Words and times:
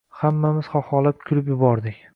Hammamiz 0.19 0.71
xaxolab 0.77 1.21
kulib 1.29 1.53
yubordik. 1.57 2.07